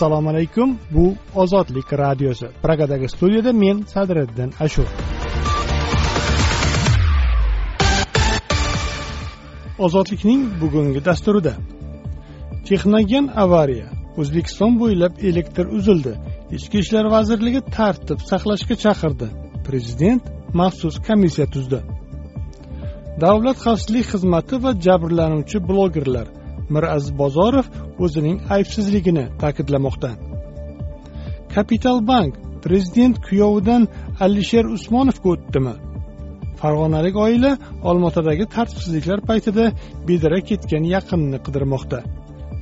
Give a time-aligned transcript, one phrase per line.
[0.00, 0.78] assalomu alaykum.
[0.90, 2.46] Bu ozodlik radiosi.
[2.62, 4.88] Pragadagi studiyada men sadriddin ashur.
[9.78, 11.54] Ozodlikning bugungi dasturida
[12.68, 13.88] texnogen avariya.
[14.16, 16.14] O'zbekiston bo'ylab elektr uzildi.
[16.56, 19.28] Ichki ishlar vazirligi tartib saqlashga chaqirdi.
[19.66, 20.22] Prezident
[20.60, 21.80] maxsus komissiya tuzdi.
[23.24, 26.26] Davlat xavfsizlik xizmati va jabrlanuvchi blogerlar
[26.74, 27.66] miraziz bozorov
[28.04, 30.10] o'zining aybsizligini ta'kidlamoqda.
[31.54, 32.32] Kapital bank
[32.64, 33.82] prezident kuyovidan
[34.24, 35.74] alisher usmonovga o'tdimi?
[36.60, 37.52] Farg'onalik oila
[37.90, 39.64] olmaotadagi tartibsizliklar paytida
[40.08, 42.00] bedarak ketgan yaqinini qidirmoqda.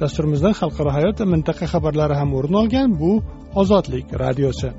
[0.01, 3.13] Dasturimizdan xalqaro hayot va mintaqa xabarlari ham o'rin olgan bu
[3.63, 4.71] ozodlik radiosi.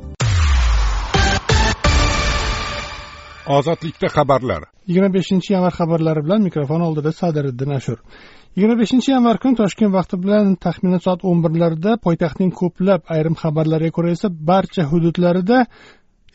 [3.58, 4.62] Ozodlikda xabarlar.
[4.90, 7.98] Yigirma beshinchi yanvar xabarlari bilan mikrofon oldida sadiriddin ashur.
[8.56, 13.92] Yigirma beshinchi yanvar kuni toshkent vaqti bilan taxminan soat o'n birlarda poytaxtning ko'plab ayrim xabarlarga
[13.98, 15.58] ko'ra esa barcha hududlarida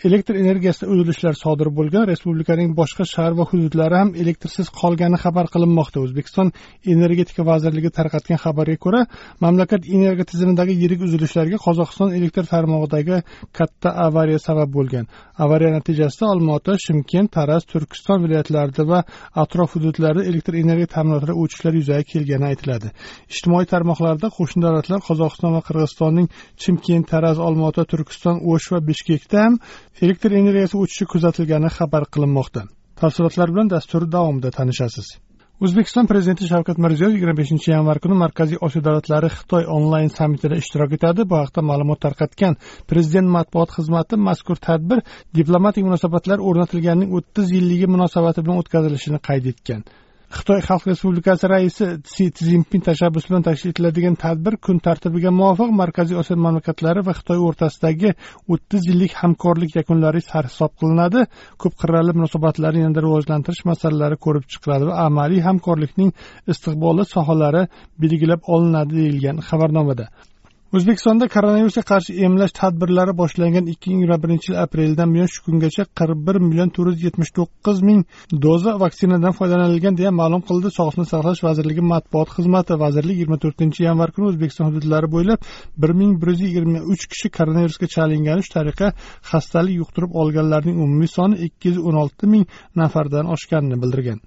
[0.02, 5.98] elektr energiyasida uzilishlar sodir bo'lgan respublikaning boshqa shahar va hududlari ham elektrsiz qolgani xabar qilinmoqda.
[6.04, 6.52] O'zbekiston
[6.94, 9.00] energetika vazirligi tarqatgan xabarga ko'ra
[9.44, 13.16] mamlakat energiya tizimidagi yirik uzilishlarga qozog'iston elektr tarmog'idagi
[13.58, 15.04] katta avariya sabab bo'lgan.
[15.44, 19.00] Avariya natijasida olmaota shimkent taraz turkiston viloyatlarida va
[19.44, 22.88] atrof hududlarda elektr energiya ta'minotida o'chishlar yuzaga kelgani aytiladi.
[23.32, 26.28] Ijtimoiy tarmoqlarda qo'shni davlatlar qozog'iston va qirg'izistonning
[26.62, 29.54] chimkent taraz olmaota turkiston o'sh va bishkekda ham
[30.02, 32.64] elektr energiyasi o'chishi kuzatilgani xabar qilinmoqda.
[33.00, 35.08] Tafsilotlar bilan dastur davomida tanishasiz.
[35.64, 40.96] O'zbekiston prezidenti shavkat mirziyoyev yigirma beshinchi yanvar kuni markaziy osiyo davlatlari xitoy onlayn sammitida ishtirok
[40.96, 41.26] etadi.
[41.30, 42.56] Bu haqda ma'lumot tarqatgan
[42.90, 45.04] prezident matbuot xizmati mazkur tadbir
[45.38, 49.86] diplomatik munosabatlar o'rnatilganining o'ttiz yilligi munosabati bilan o'tkazilishini qayd etgan.
[50.32, 56.16] Xitoy xalq respublikasi raisi si szinpin tashabbusi bilan tashkil etiladigan tadbir kun tartibiga muvofiq markaziy
[56.22, 58.10] osiyo mamlakatlari va xitoy o'rtasidagi
[58.52, 61.26] o'ttiz yillik hamkorlik yakunlari sarhisob qilinadi.
[61.60, 66.10] Ko'p qirrali munosabatlarni yanada rivojlantirish masalalari ko'rib chiqiladi va amaliy hamkorlikning
[66.52, 67.62] istiqbolli sohalari
[68.02, 70.06] belgilab olinadi deyilgan xabarnomada.
[70.76, 75.84] O'zbekistonda koronavirusga qarshi emlash tadbirlari boshlangan ikki ming yigirma birinchi yil apreldan buyon shu kungacha
[76.00, 78.00] qirq bir million to'rt yuz yetmish to'qqiz ming
[78.46, 82.80] doza vaksinadan foydalanilgan deya ma'lum qildi sog'liqni saqlash vazirligi matbuot xizmati.
[82.84, 85.48] Vazirlik yigirma to'rtinchi yanvar kuni o'zbekiston hududlari bo'ylab
[85.82, 88.86] bir ming bir yuz yigirma uch kishi koronavirusga chalingani shu tariqa
[89.30, 92.44] xastalik yuqtirib olganlarning umumiy soni ikki yuz o'n olti ming
[92.80, 94.20] nafardan oshganini bildirgan.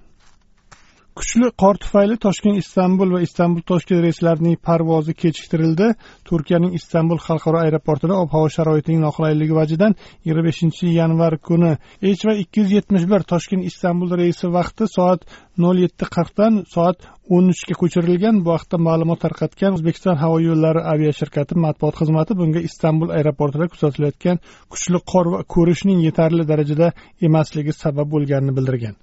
[1.18, 5.88] Kuchli qor tufayli toshkent istanbul va istanbul toshkent reyslarining parvozi kechiktirildi.
[6.30, 9.96] Turkiyaning istanbul xalqaro aeroportida ob havo sharoitining noqulayligi vajidan
[10.26, 11.72] yigirma beshinchi yanvar kuni
[12.04, 15.26] h va ikki yuz yetmish bir toshkent istanbul reysi vaqti soat
[15.64, 18.44] nol yetti qirqdan soat o'n uchga ko'chirilgan.
[18.46, 24.38] Bu haqda ma'lumot tarqatgan o'zbekiston havo yo'llari aviashirkati matbuot xizmati bunga istanbul aeroportida kuzatilayotgan
[24.72, 26.88] kuchli qor va ko'rishning yetarli darajada
[27.28, 28.98] emasligi sabab bo'lganini bildirgan.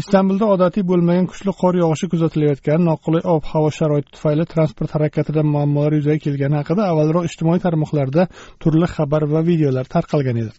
[0.00, 5.98] Istanbulda odatiy bo'lmagan kuchli qor yog'ishi kuzatilayotgani noqulay ob havo sharoiti tufayli transport harakatida muammolar
[5.98, 8.28] yuzaga kelgani haqida avvalroq ijtimoiy tarmoqlarda
[8.62, 10.52] turli xabar va videolar tarqalgan edi.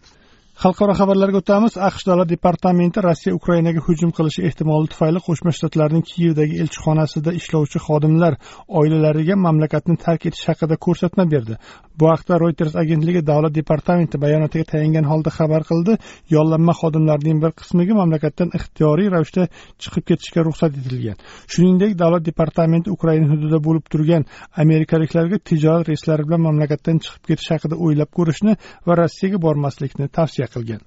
[0.60, 6.58] Xalqaro xabarlarga o'tamiz aqsh davlat departamenti rossiya ukrainaga hujum qilishi ehtimoli tufayli qo'shma shtatlarning kiyevdagi
[6.64, 8.36] elchixonasida ishlovchi xodimlar
[8.80, 11.56] oilalariga mamlakatni tark etish haqida ko'rsatma berdi.
[12.00, 15.96] Bu haqda reuters agentligi davlat departamenti bayonotiga tayangan holda xabar qildi.
[16.36, 19.48] Yollanma xodimlarning bir qismiga mamlakatdan ixtiyoriy ravishda
[19.86, 21.18] chiqib ketishga ruxsat etilgan.
[21.54, 24.28] Shuningdek davlat departamenti ukraina hududida bo'lib turgan
[24.66, 30.82] amerikaliklarga tijorat reyslari bilan mamlakatdan chiqib ketish haqida o'ylab ko'rishni va rossiyaga bormaslikni tavsiya qilgan.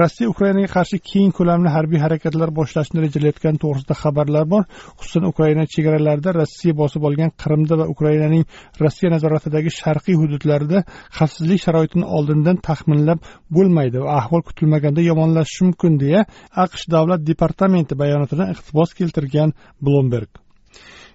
[0.00, 4.62] Rossiya ukrainaga qarshi keng ko'lamli harbiy harakatlar boshlashni rejalayotgani to'g'risida xabarlar bor.
[5.00, 8.44] Xususan ukraina chegaralarida rossiya bosib olgan qrimda va ukrainaning
[8.82, 10.84] rossiya nazoratidagi sharqiy hududlarida
[11.18, 16.24] xavfsizlik sharoitini oldindan taxminlab bo'lmaydi va ahvol kutilmaganda yomonlashishi mumkin deya
[16.64, 19.52] aqsh davlat departamenti bayonotidan iqtibos keltirgan
[19.88, 20.41] blumberg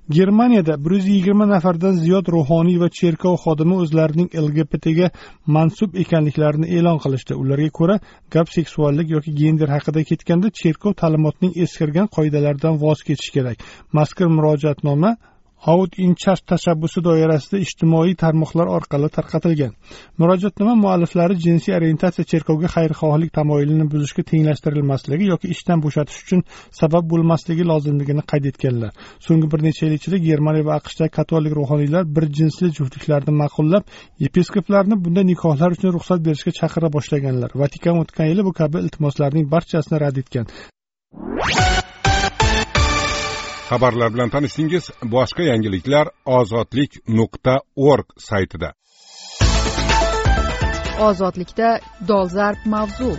[0.09, 5.09] germaniyada bir yuz yigirma nafardan ziyod ruhoniy va cherkov xodimi o'zlarining lgbtga
[5.55, 7.33] mansub ekanliklarini e'lon qilishdi.
[7.41, 7.99] Ularga ko'ra
[8.31, 13.57] gap seksuallik yoki gender haqida ketganda cherkov ta'limotining eskirgan qoidalaridan voz kechish kerak.
[13.97, 15.17] Mazkur murojaatnoma
[15.67, 19.73] out in tashabbusi doirasida ijtimoiy tarmoqlar orqali tarqatilgan.
[20.19, 26.43] Murojaatnoma mualliflari jinsiy orientatsiya cherkovga xayrixohlik tamoyilini buzishga tenglashtirilmasligi yoki ishdan bo'shatish uchun
[26.79, 28.91] sabab bo'lmasligi lozimligini qayd etganlar.
[29.25, 33.83] So'nggi bir necha yil ichida germaniya va aqshdagi katolik ruhoniylar bir jinsli juftliklarni ma'qullab
[34.25, 37.51] yepiskoplarni bunday nikohlar uchun ruxsat berishga chaqira boshlaganlar.
[37.63, 40.45] Vatikan o'tgan yili bu kabi iltimoslarning barchasini rad etgan.
[43.69, 44.85] Xabarlar bilan tanishdingiz.
[45.15, 46.07] Boshqa yangiliklar
[46.39, 48.69] ozodlik nuqta org saytida.
[51.07, 51.69] Ozodlikda
[52.07, 53.11] dolzarb mavzu.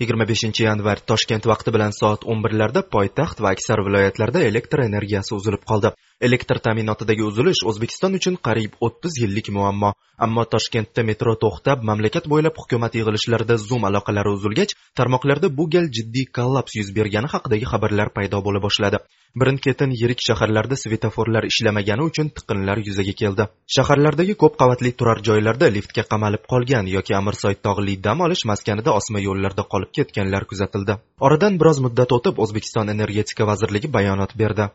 [0.00, 5.34] Yigirma beshinchi yanvar toshkent vaqti bilan soat o'n birlarda poytaxt va aksar viloyatlarda elektr energiyasi
[5.38, 5.92] uzilib qoldi
[6.26, 9.90] elektr ta'minotidagi uzilish o'zbekiston uchun qariyb o'ttiz yillik muammo.
[10.26, 16.26] Ammo toshkentda metro to'xtab mamlakat bo'ylab hukumat yig'ilishlarida zoom aloqalari uzilgach tarmoqlarda bu gal jiddiy
[16.38, 19.00] kollaps yuz bergani haqidagi xabarlar paydo bo'la boshladi.
[19.40, 23.48] Birin ketin yirik shaharlarda svetoforlar ishlamagani uchun tiqinlar yuzaga keldi.
[23.76, 29.24] Shaharlardagi ko'p qavatli turar joylarda liftga qamalib qolgan yoki Amirsoy tog'li dam olish maskanida osma
[29.28, 31.00] yo'llarda qolib ketganlar kuzatildi.
[31.26, 34.70] Oradan biroz muddat o'tib o'zbekiston energetika vazirligi bayonot berdi.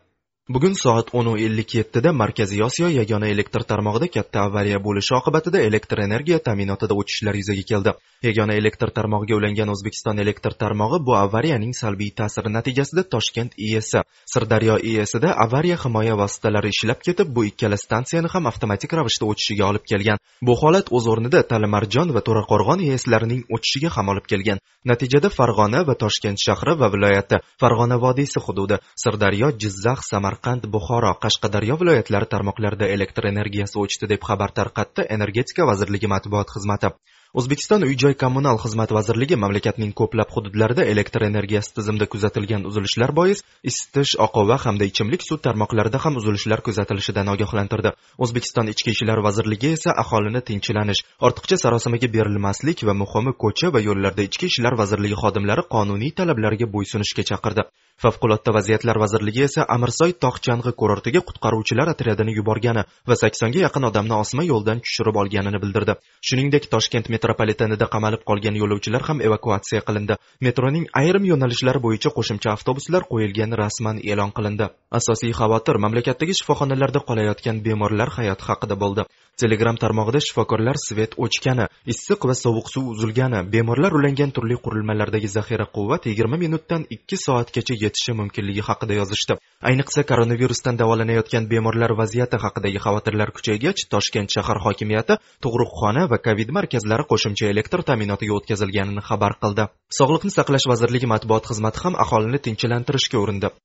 [0.45, 6.01] Bugun soat o'n ellik yettida markaziy osiyo yagona elektr tarmog'ida katta avariya bo'lishi oqibatida elektr
[6.03, 7.93] energiya ta'minotida o'chishlar yuzaga keldi.
[8.27, 13.89] Yagona elektr tarmog'iga ulangan o'zbekiston elektr tarmog'i bu avariyaning salbiy ta'siri natijasida toshkent ies
[14.33, 19.85] sirdaryo iesida avariya himoya vositalari ishlab ketib bu ikkala stansiyani ham avtomatik ravishda o'chishiga olib
[19.91, 20.21] kelgan.
[20.45, 24.61] Bu holat o'z o'rnida talimarjon va to'raqo'rg'on ieslarining o'chishiga ham olib kelgan.
[24.85, 30.34] Natijada farg'ona va toshkent shahri va viloyati farg'ona vodiysi hududi sirdaryo jizzax samarqand
[30.75, 36.89] buxoro qashqadaryo viloyatlari tarmoqlarida elektr energiyasi o'chdi deb xabar tarqatdi energetika vazirligi matbuot xizmati.
[37.35, 43.41] O'zbekiston uy joy kommunal xizmat vazirligi mamlakatning ko'plab hududlarida elektr energiyasi tizimida kuzatilgan uzilishlar bois
[43.71, 47.91] isitish oqova hamda ichimlik suv tarmoqlarida ham uzilishlar kuzatilishidan ogohlantirdi.
[48.23, 54.29] O'zbekiston ichki ishlar vazirligi esa aholini tinchlanish ortiqcha sarosimaga berilmaslik va muhimi ko'cha va yo'llarda
[54.29, 57.67] ichki ishlar vazirligi xodimlari qonuniy talablarga bo'ysunishga chaqirdi.
[58.03, 64.15] Favqulodda vaziyatlar vazirligi esa amirsoy tog' chang'i kurortiga qutqaruvchilar otryadini yuborgani va saksonga yaqin odamni
[64.17, 65.95] osma yo'ldan tushirib olganini bildirdi.
[66.27, 70.19] Shuningdek toshkent metropolitenida qamalib qolgan yo'lovchilar ham evakuatsiya qilindi.
[70.47, 74.69] Metroning ayrim yo'nalishlari bo'yicha qo'shimcha avtobuslar qo'yilgani rasman e'lon qilindi.
[74.99, 79.07] Asosiy xavotir mamlakatdagi shifoxonalarda qolayotgan bemorlar hayoti haqida bo'ldi.
[79.41, 85.65] Telegram tarmog'ida shifokorlar svet o'chgani issiq va sovuq suv uzilgani bemorlar ulangan turli qurilmalardagi zaxira
[85.77, 89.37] quvvat yigirma minutdan ikki soatgacha yetishi mumkinligi haqida yozishdi.
[89.69, 97.09] Ayniqsa koronavirusdan davolanayotgan bemorlar vaziyati haqidagi xavotirlar kuchaygach toshkent shahar hokimiyati tug'ruqxona va covid markazlari
[97.11, 99.69] qo'shimcha elektr ta'minotiga o'tkazilganini xabar qildi.
[99.99, 103.55] Sog'liqni saqlash vazirligi matbuot xizmati ham aholini tinchlantirishga urindi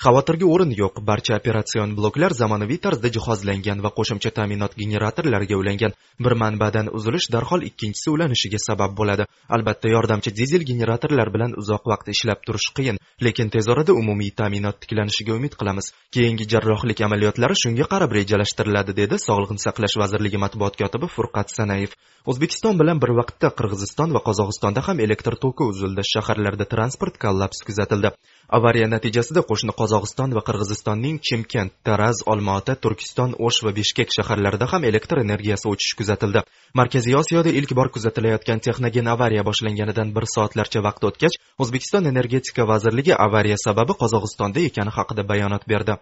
[0.00, 1.02] xavotirga o'rin yo'q.
[1.08, 5.92] Barcha operatsion bloklar zamonaviy tarzda jihozlangan va qo'shimcha ta'minot generatorlariga ulangan.
[6.24, 9.26] Bir manbadan uzilish darhol ikkinchisi ulanishiga sabab bo'ladi.
[9.56, 14.80] Albatta yordamchi dizel generatorlar bilan uzoq vaqt ishlab turish qiyin lekin tez orada umumiy ta'minot
[14.82, 15.92] tiklanishiga umid qilamiz.
[16.16, 21.92] Keyingi jarrohlik amaliyotlari shunga qarab rejalashtiriladi dedi sog'liqni saqlash vazirligi matbuot kotibi furqat sanayev.
[22.30, 26.02] O'zbekiston bilan bir vaqtda qirg'iziston va qozog'istonda ham elektr toki uzildi.
[26.12, 28.10] Shaharlarda transport kollapsi kuzatildi.
[28.58, 34.84] Avariya natijasida qo'shni qozog'iston va qirg'izistonning chimkent taraz olmaota turkiston o'sh va bishkek shaharlarida ham
[34.90, 36.44] elektr energiyasi o'chishi kuzatildi.
[36.80, 43.16] Markaziy osiyoda ilk bor kuzatilayotgan texnogen avariya boshlanganidan bir soatlarcha vaqt o'tgach o'zbekiston energetika vazirligi
[43.26, 45.98] avariya sababi qozog'istonda ekani haqida bayonot berdi.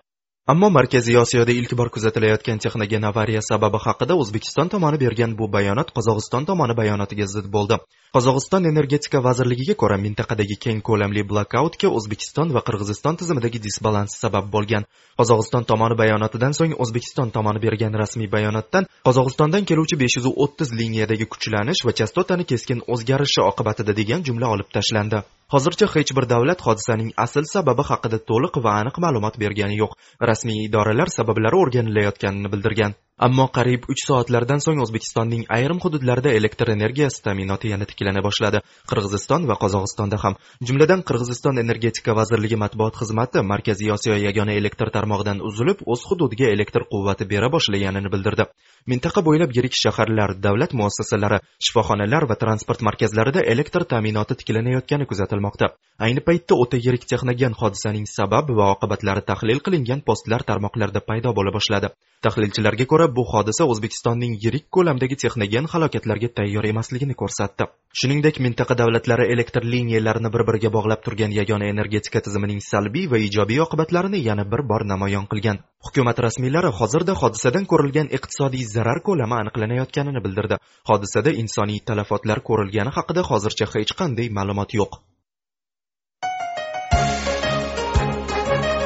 [0.49, 5.91] Ammo markaziy osiyoda ilk bor kuzatilayotgan texnogen avariya sababi haqida o'zbekiston tomoni bergan bu bayonot
[5.97, 7.77] qozog'iston tomoni bayonotiga zid bo'ldi.
[8.17, 14.89] Qozog'iston energetika vazirligiga ko'ra mintaqadagi keng ko'lamli blokautga o'zbekiston va qirg'iziston tizimidagi disbalans sabab bo'lgan.
[15.21, 21.27] Qozog'iston tomoni bayonotidan so'ng o'zbekiston tomoni bergan rasmiy bayonotdan qozog'istondan keluvchi besh yuz o'ttiz liniyadagi
[21.33, 25.21] kuchlanish va chastotani keskin o'zgarishi oqibatida degan jumla olib tashlandi.
[25.53, 29.93] Hozircha hech bir davlat hodisaning asl sababi haqida to'liq va aniq ma'lumot bergani yo'q.
[30.31, 32.97] Rasmiy idoralar sabablari o'rganilayotganini bildirgan.
[33.27, 38.61] Ammo qariyb uch soatlardan so'ng o'zbekistonning ayrim hududlarida elektr energiyasi ta'minoti yana tiklana boshladi.
[38.91, 40.37] Qirg'iziston va qozog'istonda ham.
[40.69, 46.85] Jumladan qirg'iziston energetika vazirligi matbuot xizmati markaziy osiyo yagona elektr tarmog'idan uzilib o'z hududiga elektr
[46.93, 48.47] quvvati bera boshlaganini bildirdi.
[48.93, 55.77] Mintaqa bo'ylab yirik shaharlar davlat muassasalari shifoxonalar va transport markazlarida elektr ta'minoti tiklanayotgani kuzatildi kuzatilmoqda
[56.07, 61.53] ayni paytda o'ta yirik texnogen hodisaning sabab va oqibatlari tahlil qilingan postlar tarmoqlarda paydo bo'la
[61.57, 61.89] boshladi.
[62.27, 67.67] Tahlilchilarga ko'ra bu hodisa o'zbekistonning yirik ko'lamdagi texnogen halokatlarga tayyor emasligini ko'rsatdi.
[67.99, 73.61] Shuningdek mintaqa davlatlari elektr liniyalarini bir biriga bog'lab turgan yagona energetika tizimining salbiy va ijobiy
[73.67, 75.63] oqibatlarini yana bir bor namoyon qilgan.
[75.87, 80.63] Hukumat rasmiylari hozirda hodisadan ko'rilgan iqtisodiy zarar ko'lami aniqlanayotganini bildirdi.
[80.91, 85.03] Hodisada insoniy talafotlar ko'rilgani haqida hozircha hech qanday ma'lumot yo'q.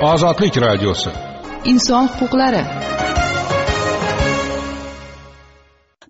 [0.03, 1.11] Ozodlik radiosi.
[1.65, 2.63] Inson huquqlari.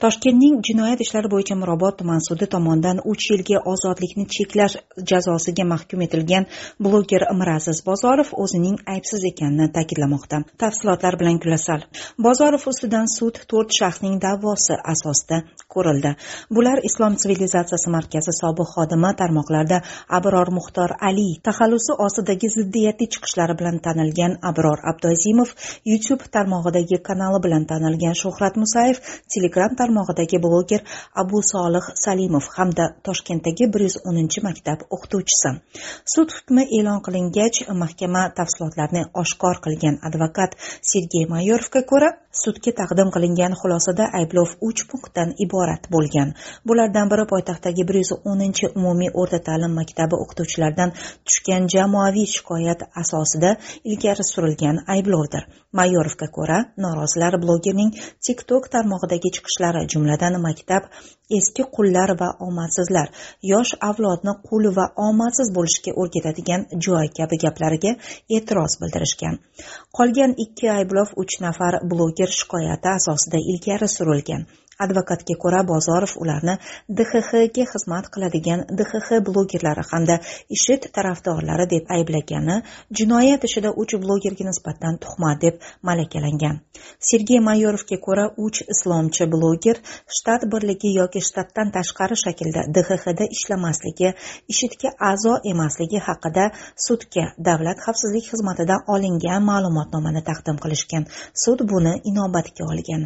[0.02, 4.74] Toshkentning jinoyat ishlari bo'yicha mirobod tuman sudi tomonidan uch yilga ozodlikni cheklash
[5.10, 6.46] jazosiga mahkum etilgan
[6.86, 10.40] bloger miraziz bozorov o'zining aybsiz ekanini ta'kidlamoqda.
[10.62, 11.84] Tafsilotlar bilan gulasal
[12.26, 15.38] bozorov ustidan sud to'rt shaxsning da'vosi asosida
[15.74, 16.12] ko'rildi.
[16.56, 19.78] Bular islom sivilizatsiyasi markazi sobiq xodimi tarmoqlarda
[20.18, 25.54] abror muxtor ali taxallusi ostidagi ziddiyatli chiqishlari bilan tanilgan abror abduazimov
[25.92, 28.98] youtube tarmog'idagi kanali bilan tanilgan shuhrat musayev
[29.34, 30.80] telegram tarmog'idagi bloger
[31.14, 35.50] abu solih salimov hamda toshkentdagi bir yuz o'ninchi maktab o'qituvchisi.
[36.14, 40.56] Sud hukmi e'lon qilingach mahkama tafsilotlarni oshkor qilgan advokat
[40.90, 42.10] sergey mayorovga ko'ra
[42.42, 46.28] sudga taqdim qilingan xulosada ayblov uch punktdan iborat bo'lgan.
[46.68, 50.94] Bulardan biri poytaxtdagi bir yuz o'ninchi umumiy o'rta ta'lim maktabi o'qituvchilaridan
[51.26, 53.50] tushgan jamoaviy shikoyat asosida
[53.90, 55.44] ilgari surilgan ayblovdir.
[55.78, 57.90] Mayorovga ko'ra norozilar blogerning
[58.26, 60.88] tiktok tarmog'idagi chiqishlari jumladan maktab
[61.38, 63.08] eski qullar va omadsizlar.
[63.52, 67.92] Yosh avlodni qul va omadsiz bo'lishga o'rgatadigan joy kabi gaplariga
[68.38, 69.38] e'tiroz bildirishgan.
[69.98, 74.42] Qolgan ikki ayblov uch nafar bloger shikoyati asosida ilgari surilgan.
[74.84, 76.54] Advokatga ko'ra bozorov ularni
[76.98, 80.16] dxxga xizmat qiladigan dxx blogerlari hamda
[80.56, 82.56] ishid tarafdorlari deb ayblagani
[82.98, 85.54] jinoyat ishida uch blogerga nisbatan tuhmat deb
[85.88, 86.56] malakalangan.
[87.08, 89.76] Sergey mayorovga ko'ra uch islomchi bloger
[90.16, 94.08] shtat birligi yoki shtatdan tashqari shaklda dxxda ishlamasligi
[94.52, 96.44] ishidga a'zo emasligi haqida
[96.86, 101.02] sudga davlat xavfsizlik xizmatidan olingan ma'lumotnomani taqdim qilishgan.
[101.44, 103.02] Sud buni inobatga olgan.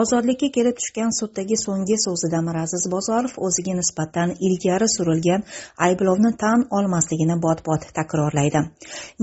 [0.00, 5.42] Ozodlikka kelib tushgan suddagi so'nggi so'zida miraziz bozorov o'ziga nisbatan ilgari surilgan
[5.86, 8.60] ayblovni tan olmasligini bot bot takrorlaydi.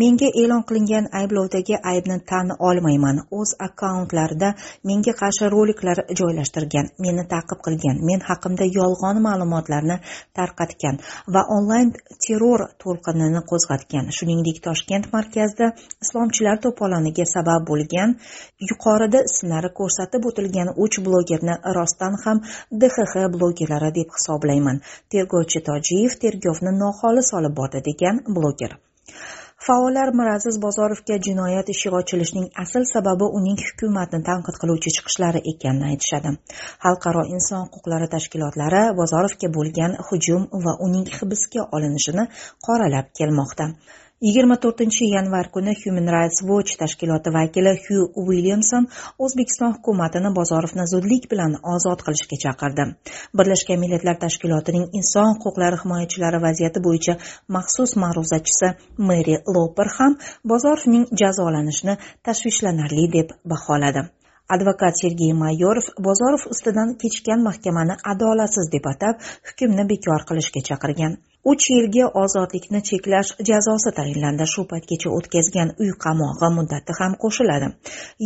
[0.02, 3.18] Menga e'lon qilingan ayblovdagi aybni tan olmayman.
[3.40, 4.50] O'z akkauntlarida
[4.90, 9.98] menga qarshi roliklar joylashtirgan meni ta'qib qilgan men haqimda yolg'on ma'lumotlarni
[10.38, 11.02] tarqatgan
[11.34, 11.92] va onlayn
[12.26, 14.06] terror to'lqinini qo'zg'atgan.
[14.18, 15.68] Shuningdek toshkent markazida
[16.04, 18.10] islomchilar to'poloniga sabab bo'lgan
[18.72, 22.38] yuqorida ismlari ko'rsatib o'tilgan qilgan uch blogerni rostdan ham
[22.82, 24.82] dxx blogerlari deb hisoblayman.
[25.12, 28.78] Tergovchi tojiyev tergovni noxolis olib bordi degan bloger.
[29.66, 36.30] Faollar miraziz bozorovga jinoyat ishi ochilishining asl sababi uning hukumatni tanqid qiluvchi chiqishlari ekanini aytishadi.
[36.86, 42.26] Xalqaro inson huquqlari tashkilotlari bozorovga bo'lgan hujum va uning hibsga olinishini
[42.68, 43.66] qoralab kelmoqda.
[44.22, 48.84] Yigirma to'rtinchi yanvar kuni human rights watch tashkiloti vakili hyu uilyamson
[49.26, 52.86] o'zbekiston hukumatini bozorovni zudlik bilan ozod qilishga chaqirdi.
[53.38, 57.18] Birlashgan millatlar tashkilotining inson huquqlari himoyachilari vaziyati bo'yicha
[57.56, 58.72] maxsus ma'ruzachisi
[59.10, 60.20] meri loper ham
[60.54, 61.98] bozorovning jazolanishini
[62.30, 64.06] tashvishlanarli deb baholadi.
[64.56, 71.22] Advokat sergey mayorov bozorov ustidan kechgan mahkamani adolatsiz deb atab hukmni bekor qilishga chaqirgan.
[71.50, 74.46] Uch yilga ozodlikni cheklash jazosi tayinlandi.
[74.54, 77.68] Shu paytgacha o'tkazgan uy qamog'i muddati ham qo'shiladi.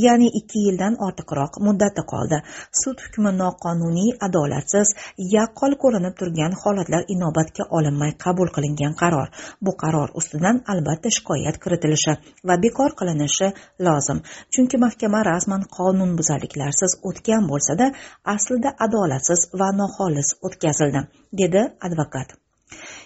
[0.06, 2.42] Ya'ni ikki yildan ortiqroq muddati qoldi.
[2.82, 4.94] Sud hukmi noqonuniy adolatsiz
[5.36, 9.28] yaqqol ko'rinib turgan holatlar inobatga olinmay qabul qilingan qaror.
[9.66, 12.14] Bu qaror ustidan albatta shikoyat kiritilishi
[12.48, 13.52] va bekor qilinishi
[13.88, 14.24] lozim.
[14.54, 17.92] Chunki mahkama rasman qonunbuzarliklarsiz o'tgan bo'lsada
[18.36, 21.08] aslida adolatsiz va noxolis o'tkazildi
[21.44, 22.45] dedi advokat.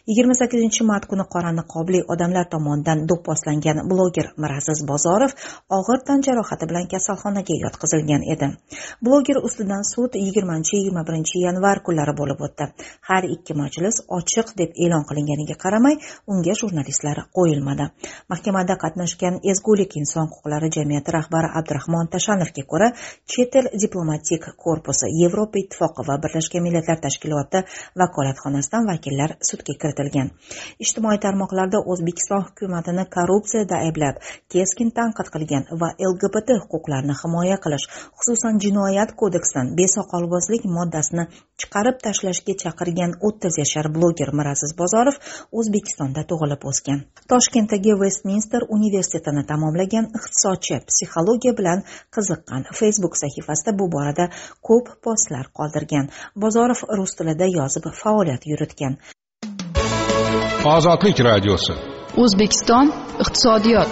[0.10, 5.32] Yigirma sakkizinchi mart kuni qora niqobli odamlar tomonidan do'pposlangan bloger miraziz bozorov
[5.78, 8.48] og'ir tan jarohati bilan kasalxonaga yotqizilgan edi.
[9.06, 12.66] Bloger ustidan sud yigirmanchi yigirma birinchi yanvar kunlari bo'lib o'tdi.
[13.10, 15.96] Har ikki majlis ochiq deb e'lon qilinganiga qaramay
[16.32, 17.86] unga jurnalistlar qo'yilmadi.
[18.32, 22.90] Mahkamada qatnashgan ezgulik inson huquqlari jamiyati rahbari abdurahmon tashanovga ko'ra
[23.32, 27.64] chet el diplomatik korpusi yevropa ittifoqi va birlashgan millatlar tashkiloti
[28.02, 30.30] vakolatxonasidan vakillar sudga kiritilgan.
[30.84, 34.16] Ijtimoiy tarmoqlarda o'zbekiston hukumatini korrupsiyada ayblab
[34.54, 37.86] keskin tanqid qilgan va lgbt huquqlarini himoya qilish
[38.20, 41.26] xususan jinoyat kodeksidan besoqolbozlik moddasini
[41.62, 45.18] chiqarib tashlashga chaqirgan o'ttiz yashar bloger miraziz bozorov
[45.60, 47.00] o'zbekistonda tug'ilib o'sgan.
[47.32, 54.26] Toshkentdagi vestminster universitetini tamomlagan iqtisodchi psixologiya bilan qiziqqan facebook sahifasida bu borada
[54.68, 56.12] ko'p postlar qoldirgan.
[56.44, 58.94] Bozorov rus tilida yozib faoliyat yuritgan.
[60.76, 61.74] Ozodlik radiosi
[62.24, 62.92] o'zbekiston
[63.24, 63.92] iqtisodiyot.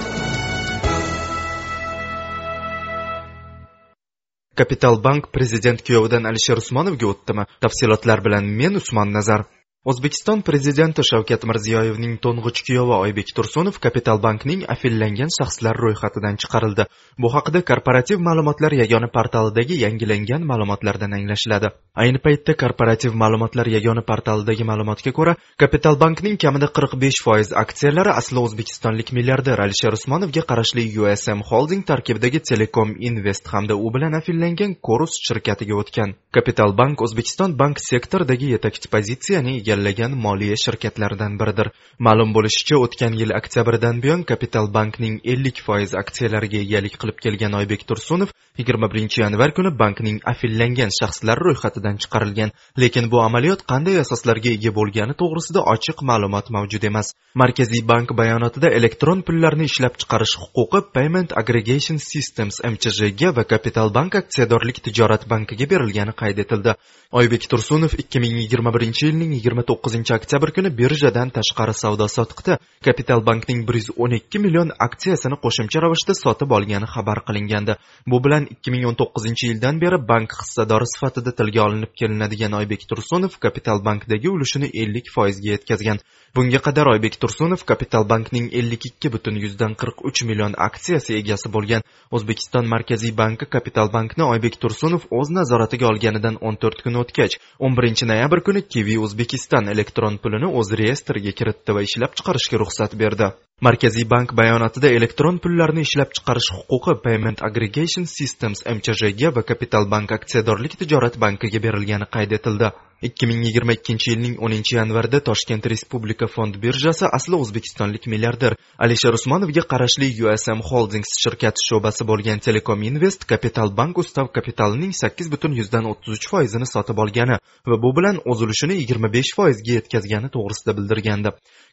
[4.58, 7.44] Kapital bank prezident kuyovidan alisher usmonovga o'tdimi?
[7.64, 9.46] Tafsilotlar bilan men usmon nazar
[9.88, 16.84] o'zbekiston prezidenti shavkat mirziyoyevning to'ng'ich kuyovi oybek tursunov kapital bankning afillangan shaxslar ro'yxatidan chiqarildi.
[17.22, 21.70] Bu haqida korporativ ma'lumotlar yagona portalidagi yangilangan ma'lumotlardan anglashiladi.
[22.04, 28.12] Ayni paytda korporativ ma'lumotlar yagona portalidagi ma'lumotga ko'ra kapital bankning kamida qirq besh foiz aksiyalari
[28.24, 34.76] asli o'zbekistonlik milliarder alisher usmonovga qarashli usm holding tarkibidagi telekom invest hamda u bilan afillangan
[34.88, 36.10] korus shirkatiga o'tgan.
[36.36, 41.68] Kapital bank o'zbekiston bank sektoridagi yetakchi pozitsiyani egallagan moliya shirkatlaridan biridir.
[42.00, 48.30] Ma'lum bo'lishicha, o'tgan yil oktyabrdan buyon Kapital bankning 50% aksiyalariga egalik qilib kelgan Oybek Tursunov
[48.58, 55.14] 21 yanvar kuni bankning afillangan shaxslar ro'yxatidan chiqarilgan, lekin bu amaliyot qanday asoslarga ega bo'lgani
[55.22, 57.14] to'g'risida ochiq ma'lumot mavjud emas.
[57.42, 64.16] Markaziy bank bayonotida elektron pullarni ishlab chiqarish huquqi Payment Aggregation Systems mchjga va kapital Bank
[64.22, 66.74] aksiyadorlik tijorat bankiga berilgani qayd etildi.
[67.20, 72.58] Oybek Tursunov 2021-yilning 20 to'qqizinchi oktyabr kuni birjadan tashqari savdo sotiqda
[72.88, 77.74] kapital bankning bir yuz o'n ikki million aksiyasini qo'shimcha ravishda sotib olgani xabar qilingandi.
[78.12, 82.88] Bu bilan ikki ming o'n to'qqizinchi yildan beri bank hissadori sifatida tilga olinib kelinadigan oybek
[82.90, 86.00] tursunov kapital bankdagi ulushini ellik foizga yetkazgan.
[86.38, 91.50] Bunga qadar oybek tursunov kapital bankning ellik ikki butun yuzdan qirq uch million aksiyasi egasi
[91.56, 91.86] bo'lgan.
[92.16, 97.78] O'zbekiston markaziy banki kapital bankni oybek tursunov o'z nazoratiga olganidan o'n to'rt kun o'tgach o'n
[97.80, 103.34] birinchi noyabr kuni kivi o'zbekiston elektron pulini o'z reyestriga kiritdi va ishlab chiqarishga ruxsat berdi.
[103.68, 110.14] Markaziy bank bayonotida elektron pullarni ishlab chiqarish huquqi payment aggregation systems mchjga va kapital bank
[110.20, 112.70] aksiyadorlik tijorat bankiga berilgani qayd etildi.
[113.02, 119.14] Ikki ming yigirma ikkinchi yilning o'ninchi yanvarida toshkent respublika fond birjasi asli o'zbekistonlik milliarder alisher
[119.18, 125.54] usmonovga qarashli usm holdings shirkati sho'basi bo'lgan telekom invest kapital bank ustav kapitalining sakkiz butun
[125.60, 127.38] yuzdan o'ttiz uch foizini sotib olgani
[127.70, 131.30] va bu bilan o'z ulushini yigirma besh foizga yetkazgani to'g'risida bildirgandi.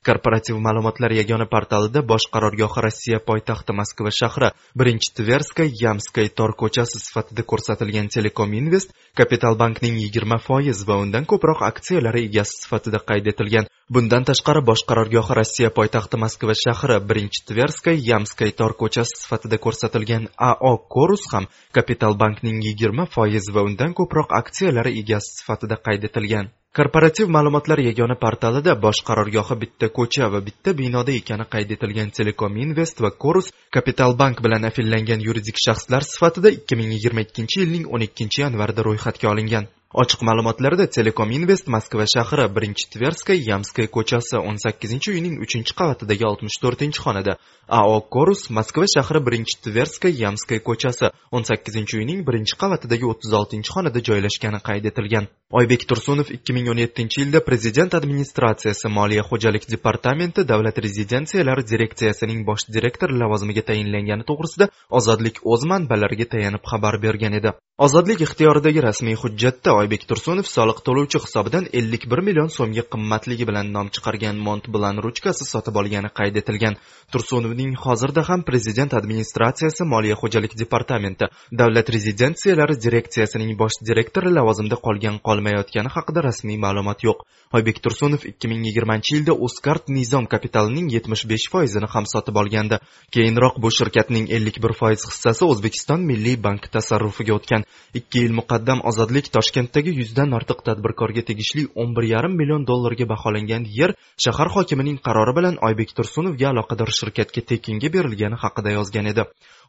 [0.07, 4.51] Korporativ ma'lumotlar yagona portalida bosh qarorgohi rossiya poytaxti moskva shahri
[4.81, 11.31] birinchi tverskay yamskay tor ko'chasi sifatida ko'rsatilgan telekom invest kapital bankning yigirma foiz va mingdan
[11.31, 17.45] ko'proq aksiyalari egasi sifatida qayd etilgan bundan tashqari bosh qarorgohi rossiya poytaxti moskva shahri birinchi
[17.49, 21.45] tverskay yamskay tor ko'chasi sifatida ko'rsatilgan ao korus ham
[21.77, 26.49] kapital bankning yigirma foiz va undan ko'proq aksiyalari egasi sifatida qayd etilgan.
[26.77, 32.57] Korporativ ma'lumotlar yagona portalida bosh qarorgohi bitta ko'cha va bitta binoda ekani qayd etilgan telekom
[32.65, 37.87] invest va korus kapital bank bilan afillangan yuridik shaxslar sifatida ikki ming yigirma ikkinchi yilning
[37.95, 39.69] o'n ikkinchi yanvarida ro'yxatga olingan.
[40.03, 43.39] Ochiq ma'lumotlarda telekom invest moskva shahri birinchi tverskay
[43.75, 49.57] yamskay ko'chasi o'n sakkizinchi uyning uchinchi qavatidagi oltmish to'rtinchi xonada ao korus moskva shahri birinchi
[49.65, 55.27] tverskay yamskay ko'chasi o'n sakkizinchi uyning birinchi qavatidagi o'ttiz oltinchi xonada joylashgani qayd etilgan
[55.59, 62.47] oybek tursunov ikki ming o'n yettinchi yilda prezident administratsiyasi moliya xo'jalik departamenti davlat rezidensiyalari direksiyasining
[62.47, 69.17] bosh direktori lavozimiga tayinlangani to'g'risida ozodlik o'z manbalariga tayanib xabar bergan edi ozodlik ixtiyoridagi rasmiy
[69.19, 74.69] hujjatda oybek tursunov soliq to'lovchi hisobidan ellik bir million so'mga qimmatligi bilan nom chiqargan mont
[74.75, 76.77] bilan ruchkasi sotib olgani qayd etilgan.
[77.13, 81.27] Tursunovning hozirda ham prezident administratsiyasi moliya xo'jalik departamenti
[81.61, 87.27] davlat rezidensiyalari direksiyasining bosh direktori lavozimida qolgan qolmayotgani haqida rasmiy ma'lumot yo'q.
[87.57, 92.79] Oybek tursunov ikki ming yigirmanchi yilda uzcard nizom kapitalining yetmish besh foizini ham sotib olgandi.
[93.15, 97.64] Keyinroq bu shirkatning ellik bir foiz hissasi o'zbekiston milliy banki tasarrufiga o'tgan.
[98.01, 103.65] Ikki yil muqaddam ozodlik toshkentdagi yuzdan ortiq tadbirkorga tegishli o'n bir yarim million dollarga baholangan
[103.79, 109.25] yer shahar hokimining qarori bilan oybek tursunovga aloqador shirkatga tekinga berilgani haqida yozgan edi.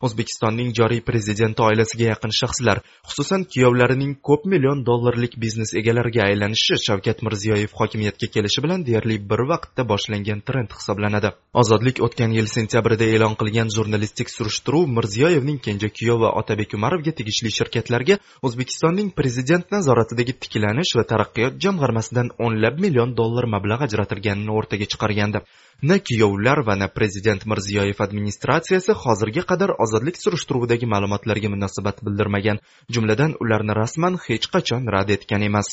[0.05, 7.23] O'zbekistonning joriy prezidenti oilasiga yaqin shaxslar xususan kuyovlarining ko'p million dollarlik biznes egalariga aylanishi shavkat
[7.27, 11.31] mirziyoyev hokimiyatga kelishi bilan deyarli bir vaqtda boshlangan trend hisoblanadi.
[11.61, 18.19] Ozodlik o'tgan yil sentyabrida e'lon qilgan jurnalistik surishtiruv mirziyoyevning kenja kuyovi otabek umarovga tegishli shirkatlarga
[18.47, 25.45] o'zbekistonning prezident nazoratidagi tiklanish va taraqqiyot jamg'armasidan o'nlab million dollar mablag' ajratilganini o'rtaga chiqargandi.
[25.81, 32.57] Na kuyovlar va na prezident mirziyoyev administratsiyasi hozirga qadar ozodlik surishtiruvidagi ma'lumotlarga munosabat bildirmagan.
[32.89, 35.69] Jumladan ularni rasman hech qachon rad etgan emas.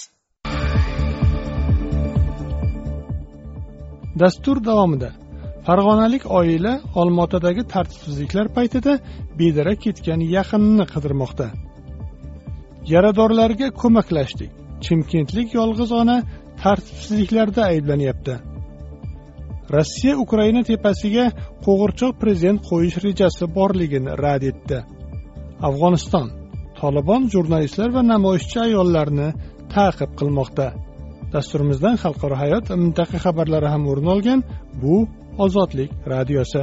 [4.21, 5.11] Dastur davomida
[5.67, 8.99] farg'onalik oila olmaotadagi tartibsizliklar paytida
[9.41, 11.47] bedarak ketgan yaqinini qidirmoqda.
[12.93, 14.51] Yaradorlarga ko'maklashdik.
[14.85, 16.17] Chimkentlik yolg'iz ona
[16.63, 18.35] tartibsizliklarda ayblanyapti
[19.73, 21.25] rossiya ukraina tepasiga
[21.65, 24.79] qo'g'irchoq prezident qo'yish rejasi borligini rad etdi.
[25.69, 26.27] Afg'oniston
[26.79, 29.29] tolibon jurnalistlar va namoyishchi ayollarni
[29.75, 30.67] ta'qib qilmoqda.
[31.35, 34.41] Dasturimizdan xalqaro hayot mintaqa xabarlari ham o'rin olgan
[34.83, 34.95] bu
[35.45, 36.63] ozodlik radiosi.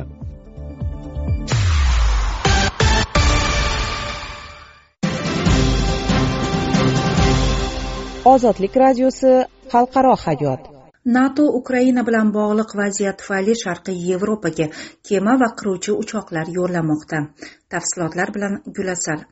[8.33, 9.31] Ozodlik radiosi
[9.73, 10.78] xalqaro hayot.
[11.05, 14.67] Nato ukraina bilan bog'liq vaziyat tufayli sharqiy yevropaga
[15.09, 17.21] kema va qiruvchi uchoqlar yo'llamoqda.
[17.73, 19.25] Tafsilotlar bilan gulasal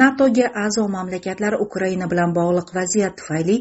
[0.00, 3.56] natoga a'zo mamlakatlar ukraina bilan bog'liq vaziyat tufayli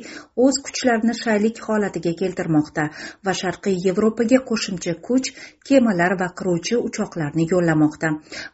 [0.46, 2.84] o'z kuchlarini shaylik holatiga keltirmoqda
[3.26, 5.30] va sharqiy yevropaga qo'shimcha kuch
[5.70, 8.10] kemalar va qiruvchi uchoqlarni yo'llamoqda.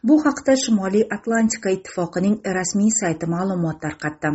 [0.06, 4.30] Bu haqda shimoliy atlantika ittifoqining rasmiy sayti ma'lumot tarqatdi.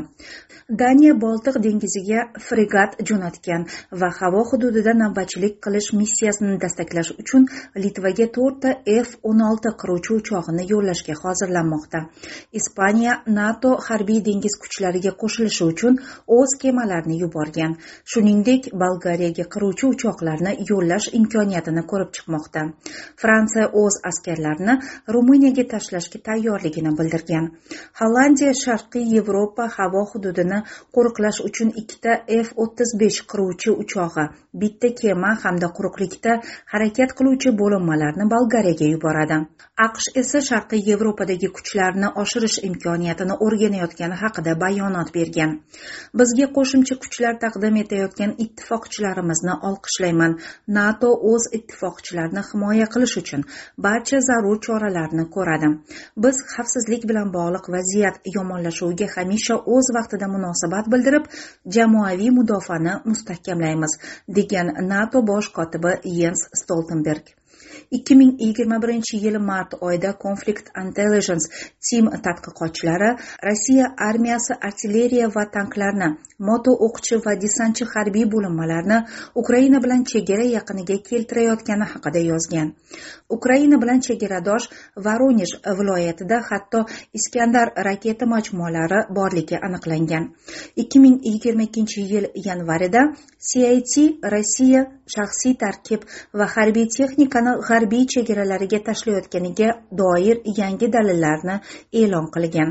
[0.82, 3.68] Daniya boltiq dengiziga fregat jo'natgan
[4.02, 7.48] va havo hududida navbatchilik qilish missiyasini dastaklash uchun
[7.86, 12.00] litvaga to'rtta f o'n olti qiruvchi uchog'ini yo'llashga hozirlanmoqda.
[12.60, 16.00] Ispaniya nato harbiy dengiz kuchlariga qo'shilishi uchun
[16.38, 17.76] o'z kemalarini yuborgan.
[18.14, 22.66] Shuningdek bolgariyaga qiruvchi uchoqlarni yo'llash imkoniyatini ko'rib chiqmoqda.
[23.22, 24.76] Fransiya o'z askarlarini
[25.16, 27.46] ruminiyaga tashlashga tayyorligini bildirgan.
[28.00, 30.60] Hollandiya sharqiy yevropa havo hududini
[30.96, 34.26] qo'riqlash uchun ikkita f o'ttiz besh qiruvchi uchog'i
[34.62, 36.32] bitta kema hamda quruqlikda
[36.74, 39.38] harakat qiluvchi bo'linmalarni bolgariyaga yuboradi.
[39.88, 45.52] Aqsh esa sharqiy yevropa yevropadagi kuchlarni oshirish imkoniyatini o'rganayotgani haqida bayonot bergan.
[46.20, 50.34] Bizga qo'shimcha kuchlar taqdim etayotgan ittifoqchilarimizni olqishlayman.
[50.78, 53.46] Nato o'z ittifoqchilarini himoya qilish uchun
[53.86, 55.70] barcha zarur choralarni ko'radi.
[56.24, 61.32] Biz xavfsizlik bilan bog'liq vaziyat yomonlashuviga hamisha o'z vaqtida munosabat bildirib
[61.76, 63.94] jamoaviy mudofaani mustahkamlaymiz
[64.38, 67.26] degan nato bosh kotibi yens stoltenberg.
[67.98, 71.46] Ikki ming yigirma birinchi yil mart oyida conflict intelligence
[71.88, 73.10] team tadqiqotchilari
[73.48, 78.98] rossiya armiyasi artilleriya va tanklarni moto o'qchi va desantchi harbiy bo'linmalarni
[79.42, 82.74] ukraina bilan chegara yaqiniga keltirayotgani haqida yozgan.
[83.30, 84.68] Ukraina bilan chegaradosh
[85.06, 90.24] voronej viloyatida hatto iskandar raketa majmualari borligi aniqlangan.
[90.76, 93.02] ikki ming yigirma ikkinchi yil yanvarida
[93.50, 96.02] cit rossiya shaxsiy tarkib
[96.34, 101.56] va harbiy texnikani g'arbiy chegaralariga tashlayotganiga doir yangi dalillarni
[102.02, 102.70] e'lon qilgan.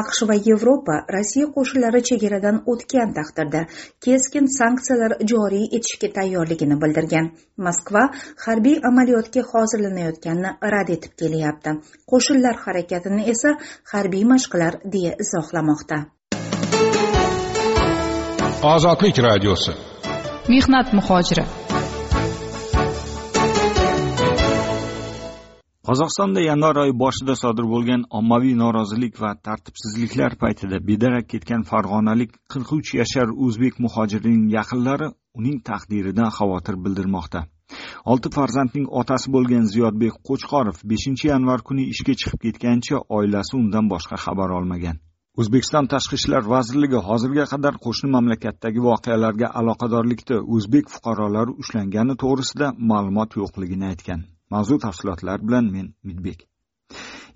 [0.00, 3.60] Aqsh va yevropa rossiya qo'shinlari chegaradan o'tgan taqdirda
[4.04, 7.26] keskin sanksiyalar joriy etishga tayyorligini bildirgan.
[7.66, 8.02] Moskva
[8.46, 11.70] harbiy amaliyotga hozirlanayotganini rad etib kelyapti.
[12.10, 13.50] Qo'shinlar harakatini esa
[13.92, 15.98] harbiy mashqlar deya izohlamoqda.
[18.74, 19.72] Ozodlik radiosi.
[20.48, 21.65] Mehnat muhojiri
[25.86, 32.72] qozog'istonda yanvar oyi boshida sodir bo'lgan ommaviy norozilik va tartibsizliklar paytida bedarak ketgan farg'onalik qirq
[32.76, 37.40] uch yashar o'zbek muhojirining yaqinlari uning taqdiridan xavotir bildirmoqda.
[38.12, 44.22] Olti farzandning otasi bo'lgan ziyodbek qo'chqorov beshinchi yanvar kuni ishga chiqib ketgancha oilasi undan boshqa
[44.26, 44.96] xabar olmagan.
[45.40, 53.30] O'zbekiston tashqi ishlar vazirligi hozirga qadar qo'shni mamlakatdagi voqealarga aloqadorlikda o'zbek fuqarolari ushlangani to'g'risida ma'lumot
[53.42, 54.32] yo'qligini aytgan.
[54.54, 56.38] Mavzu tafsilotlar bilan men midbek.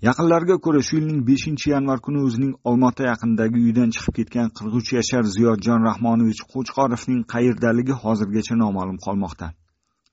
[0.07, 4.89] Yaqinlarga ko'ra shu yilning beshinchi yanvar kuni o'zining olmaota yaqinidagi uyidan chiqib ketgan qirq uch
[4.97, 9.47] yashar ziyodjon rahmonovich qo'chqorovning qayerdaligi hozirgacha noma'lum qolmoqda.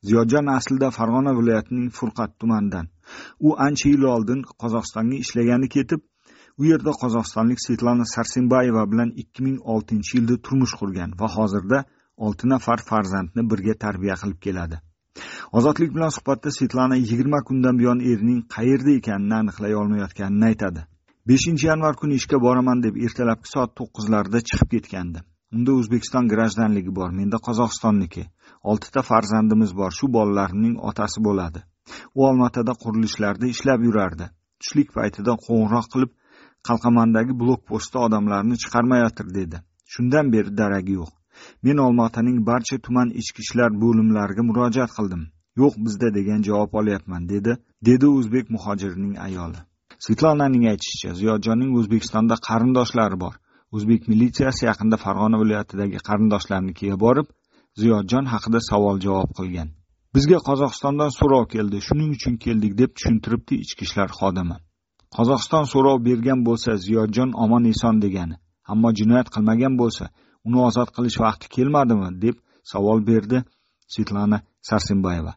[0.09, 2.87] Ziyodjon aslida farg'ona viloyatining furqat tumanidan.
[3.47, 6.05] U ancha yil oldin qozog'istonga ishlagani ketib
[6.61, 11.79] u yerda qozog'istonlik svetlana sarsenbayeva bilan ikki ming oltinchi yilda turmush qurgan va hozirda
[12.27, 14.77] olti nafar farzandni birga tarbiya qilib keladi.
[15.53, 20.81] Ozodlik bilan suhbatda svetlana yigirma kundan buyon erining qayerda ekanini aniqlay olmayotganini aytadi.
[21.29, 25.19] Beshinchi yanvar kuni ishga boraman deb ertalabki soat to'qqizlarda chiqib ketgandi.
[25.57, 28.25] Unda o'zbekiston grajdanligi bor menda qozog'istonniki.
[28.71, 31.61] Oltita farzandimiz bor shu bolalarimning otasi bo'ladi.
[32.19, 34.27] U olmaotada qurilishlarda ishlab yurardi.
[34.61, 36.13] Tushlik paytida qo'ng'iroq qilib
[36.69, 39.63] qalqamandagi blok postda odamlarni chiqarmayotir dedi.
[39.95, 41.11] Shundan beri daragi yo'q.
[41.65, 45.23] Men olmaotaning barcha tuman ichki ishlar bo'limlariga murojaat qildim.
[45.61, 47.53] Yo'q bizda degan javob olyapman dedi
[47.89, 49.61] dedi o'zbek muhojirining ayoli.
[50.05, 53.35] Svetlananing aytishicha ziyodjonning o'zbekistonda qarindoshlari bor.
[53.77, 57.29] O'zbek militsiyasi yaqinda farg'ona viloyatidagi qarindoshlarnikiga borib
[57.81, 59.69] ziyodjon haqida savol javob qilgan.
[60.15, 64.57] Bizga qozog'istondan so'rov keldi shuning uchun keldik deb tushuntiribdi ichki ishlar xodimi.
[65.17, 68.37] Qozog'iston so'rov bergan bo'lsa ziyodjon omon eson degani
[68.73, 70.05] ammo jinoyat qilmagan bo'lsa
[70.47, 72.37] uni ozod qilish vaqti kelmadimi deb
[72.73, 73.39] savol berdi
[73.95, 75.33] svetlana sarsenbayeva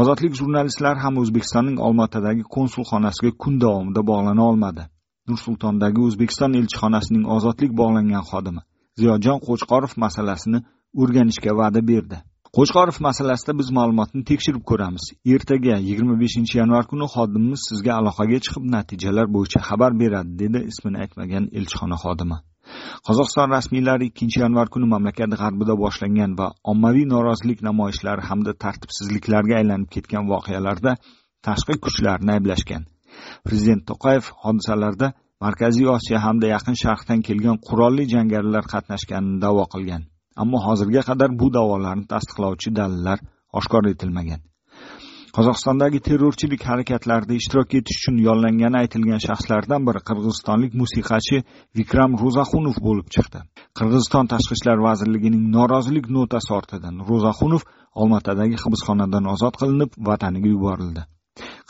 [0.00, 4.82] ozodlik jurnalistlari ham o'zbekistonning olmaotadagi konsulxonasiga kun davomida bog'lana olmadi.
[5.28, 8.62] Nur sultondagi o'zbekiston elchixonasining ozodlik bog'langan xodimi
[9.00, 10.58] ziyodjon qo'chqorov masalasini
[11.02, 12.18] o'rganishga va'da berdi.
[12.56, 15.04] Qo'chqorov masalasida biz ma'lumotni tekshirib ko'ramiz.
[15.34, 21.02] Ertaga yigirma beshinchi yanvar kuni xodimimiz sizga aloqaga chiqib natijalar bo'yicha xabar beradi dedi ismini
[21.04, 22.38] aytmagan elchixona xodimi.
[23.08, 29.88] Qozog'iston rasmiylari ikkinchi yanvar kuni mamlakat g'arbida boshlangan va ommaviy norozilik namoyishlari hamda tartibsizliklarga aylanib
[29.94, 30.92] ketgan voqealarda
[31.46, 32.82] tashqi kuchlarni ayblashgan.
[33.46, 35.12] Prezident to'qayev hodisalarda
[35.44, 40.02] markaziy osiyo hamda yaqin sharqdan kelgan qurolli jangarilar qatnashganini da'vo qilgan.
[40.42, 43.18] Ammo hozirga qadar bu da'volarni tasdiqlovchi dalillar
[43.58, 44.40] oshkor etilmagan.
[45.36, 51.40] Qozog'istondagi terrorchilik harakatlarida ishtirok etish uchun yollangani aytilgan shaxslardan biri qirg'izistonlik musiqachi
[51.78, 53.42] vikram ro'zaxunov bo'lib chiqdi.
[53.78, 57.66] Qirg'iziston tashqi ishlar vazirligining norozilik notasi ortidan ro'zaxunov
[58.04, 61.04] olmaotadagi hibsxonadan ozod qilinib vataniga yuborildi.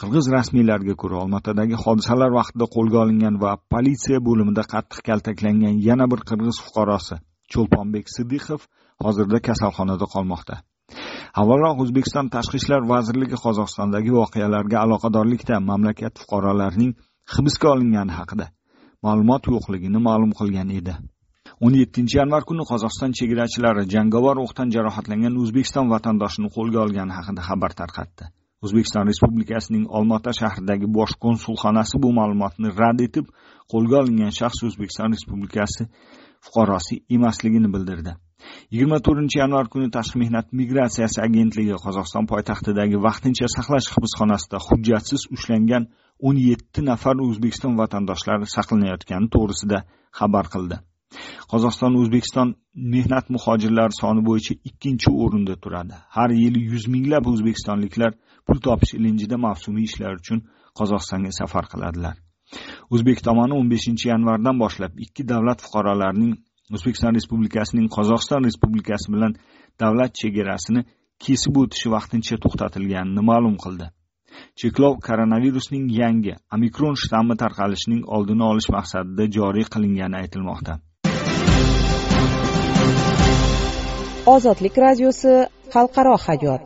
[0.01, 6.23] Qirg'iz rasmiylariga ko'ra olmaotadagi hodisalar vaqtida qo'lga olingan va politsiya bo'limida qattiq kaltaklangan yana bir
[6.31, 7.21] qirg'iz fuqarosi
[7.53, 8.71] cho'lponbek siddiqov
[9.05, 10.63] hozirda kasalxonada qolmoqda.
[11.41, 16.93] Avvalroq o'zbekiston tashqi ishlar vazirligi qozog'istondagi voqealarga aloqadorlikda mamlakat fuqarolarining
[17.35, 18.47] hibsga olingani haqida
[19.07, 20.95] ma'lumot yo'qligini ma'lum qilgan edi.
[21.65, 27.73] o'n yettinchi yanvar kuni qozog'iston chegarachilari jangovar o'qdan jarohatlangan o'zbekiston vatandoshini qo'lga olgani haqida xabar
[27.81, 28.25] tarqatdi.
[28.65, 33.27] O'zbekiston respublikasining olmaota shahridagi bosh konsulxonasi bu ma'lumotni rad etib
[33.73, 35.83] qo'lga olingan shaxs o'zbekiston respublikasi
[36.47, 38.13] fuqarosi emasligini bildirdi.
[38.73, 45.87] Yigirma to'rtinchi yanvar kuni tashqi mehnat migratsiyasi agentligi qozog'iston poytaxtidagi vaqtincha saqlash hibsxonasida hujjatsiz ushlangan
[46.27, 49.79] o'n yetti nafar o'zbekiston vatandoshlari saqlanayotgani to'g'risida
[50.19, 50.77] xabar qildi.
[51.53, 52.49] Qozog'iston o'zbekiston
[52.95, 55.97] mehnat muhojirlari soni bo'yicha ikkinchi o'rinda turadi.
[56.17, 58.13] Har yili yuz minglab o'zbekistonliklar
[58.47, 60.43] pul topish ilinjida mavsumiy ishlar uchun
[60.79, 62.17] qozog'istonga safar qiladilar.
[62.95, 66.35] O'zbek tomoni o'n beshinchi yanvardan boshlab ikki davlat fuqarolarining
[66.75, 69.37] o'zbekiston respublikasining qozog'iston respublikasi bilan
[69.83, 70.83] davlat chegarasini
[71.25, 73.87] kesib o'tishi vaqtincha to'xtatilganini ma'lum qildi.
[74.61, 80.73] Cheklov koronavirusning yangi omikron shtammi tarqalishining oldini olish maqsadida joriy qilingani aytilmoqda.
[84.35, 85.35] Ozodlik radiosi
[85.75, 86.65] xalqaro hayot.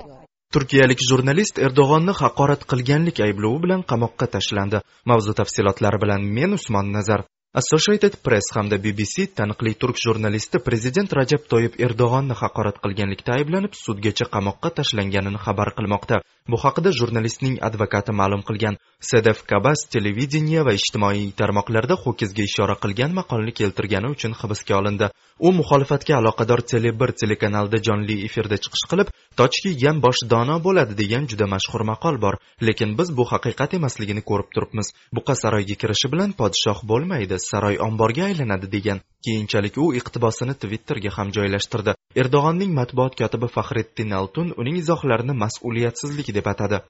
[0.54, 4.78] Turkiyalik jurnalist erdo'g'onni haqorat qilganlik ayblovi bilan qamoqqa tashlandi.
[5.10, 7.20] Mavzu tafsilotlari bilan men usmon nazar
[7.52, 14.26] associated press hamda bbc taniqli turk jurnalisti prezident rajab toyib erdo'g'onni haqorat qilganlikda ayblanib sudgacha
[14.34, 16.20] qamoqqa tashlanganini xabar qilmoqda.
[16.50, 18.78] Bu haqida jurnalistning advokati ma'lum qilgan.
[19.10, 25.10] Sedef kabas televideniye va ijtimoiy tarmoqlarda ho'kizga ishora qilgan maqolni keltirgani uchun hibsga olindi.
[25.46, 30.94] U muxolifatga aloqador tele bir telekanalda jonli efirda chiqish qilib toj kiygan bosh dono bo'ladi
[31.02, 32.34] degan juda mashhur maqol bor.
[32.68, 34.88] Lekin biz bu haqiqat emasligini ko'rib turibmiz.
[35.16, 41.32] Buqa saroyga kirishi bilan podshoh bo'lmaydi saroy omborga aylanadi degan keyinchalik u iqtibosini twitterga ham
[41.36, 41.96] joylashtirdi.
[42.22, 46.84] Erdo'g'onning matbuot kotibi faxriddin altun uning izohlarini mas'uliyatsizlik deb atadi.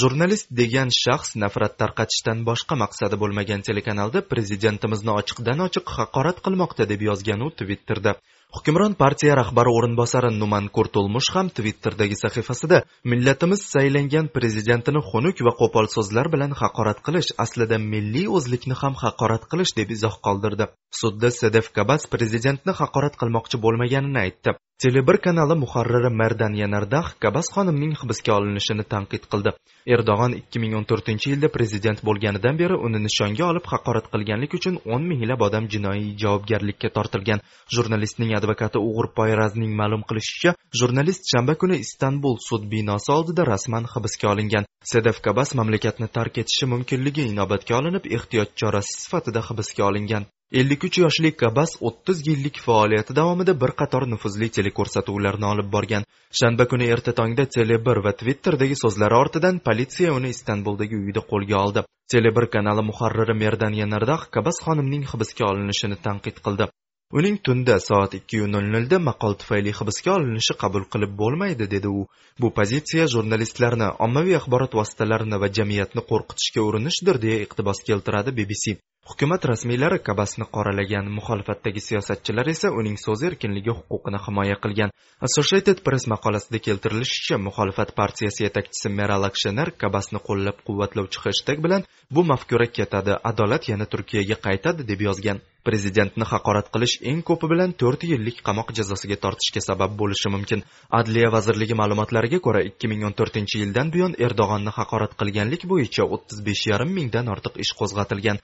[0.00, 7.00] Jurnalist degan shaxs nafrat tarqatishdan boshqa maqsadi bo'lmagan telekanalda prezidentimizni ochiqdan ochiq haqorat qilmoqda deb
[7.08, 8.12] yozgan u twitterda.
[8.54, 12.78] Hukmron partiya rahbari o'rinbosari numan kurtulmush ham twitterdagi sahifasida
[13.12, 19.48] millatimiz saylangan prezidentini xunuk va qo'pol so'zlar bilan haqorat qilish aslida milliy o'zlikni ham haqorat
[19.50, 20.70] qilish deb izoh qoldirdi.
[21.00, 24.54] Sudda sedef kabas prezidentni haqorat qilmoqchi bo'lmaganini aytdi.
[24.82, 29.50] Tele bir kanali muharriri merdan yanardax kabas xonimning hibsga olinishini tanqid qildi.
[29.94, 35.68] Erdo'g'on 2014 yilda prezident bo'lganidan beri uni nishonga olib haqorat qilganlik uchun 10 minglab odam
[35.74, 37.44] jinoiy javobgarlikka tortilgan.
[37.74, 44.30] Jurnalistning advokati o'g'ir poyrazning ma'lum qilishicha jurnalist shanba kuni istanbul sud binosi oldida rasman hibsga
[44.34, 44.68] olingan.
[44.92, 50.24] Sedef kabas mamlakatni tark etishi mumkinligi inobatga olinib ehtiyot chorasi sifatida hibsga olingan.
[50.60, 56.06] ellik uch yoshli kabas o'ttiz yillik faoliyati davomida bir qator nufuzli teleko'rsatuvlarni olib borgan.
[56.40, 61.56] Shanba kuni erta tongda tele bir va twitterdagi so'zlari ortidan politsiya uni istanbuldagi uyida qo'lga
[61.64, 61.84] oldi.
[62.12, 66.70] Tele bir kanali muharriri merdan yanardax kabas xonimning hibsga olinishini tanqid qildi.
[67.18, 72.06] Uning tunda soat ikki nol nolda maqol tufayli hibsga olinishi qabul qilib bo'lmaydi dedi u.
[72.42, 78.74] Bu pozitsiya jurnalistlarni ommaviy axborot vositalarini va jamiyatni qo'rqitishga urinishdir deya iqtibos keltiradi bbc
[79.10, 84.94] hukumat rasmiylari kabasni qoralagan muxolifatdagi siyosatchilar esa uning so'z erkinligi huquqini himoya qilgan.
[85.28, 91.82] Associated press maqolasida keltirilishicha muxolifat partiyasi yetakchisi meral akshener kabasni qo'llab quvvatlovchi hashtag bilan
[92.14, 95.38] bu mafkura ketadi adolat yana turkiyaga qaytadi deb yozgan.
[95.68, 100.60] Prezidentni haqorat qilish eng ko'pi bilan to'rt yillik qamoq jazosiga tortishga sabab bo'lishi mumkin.
[100.98, 106.44] Adliya vazirligi ma'lumotlariga ko'ra ikki ming o'n to'rtinchi yildan buyon erdo'g'onni haqorat qilganlik bo'yicha o'ttiz
[106.48, 108.42] besh yarim mingdan ortiq ish qo'zg'atilgan.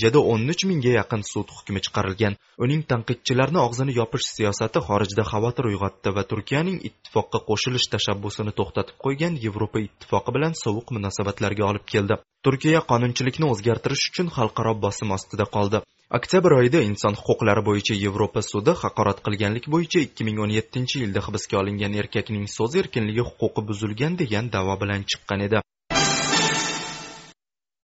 [0.00, 2.36] Natijada o'n uch mingga yaqin sud hukmi chiqarilgan.
[2.64, 9.36] Uning tanqidchilarni og'zini yopish siyosati xorijda xavotir uyg'otdi va turkiyaning ittifoqqa qo'shilish tashabbusini to'xtatib qo'ygan
[9.44, 12.14] yevropa ittifoqi bilan sovuq munosabatlarga olib keldi.
[12.46, 15.82] Turkiya qonunchilikni o'zgartirish uchun xalqaro bosim ostida qoldi.
[16.18, 21.20] Oktyabr oyida inson huquqlari bo'yicha yevropa sudi haqorat qilganlik bo'yicha ikki ming o'n yettinchi yilda
[21.26, 25.60] hibsga olingan erkakning so'z erkinligi huquqi buzilgan degan da'vo bilan chiqqan edi.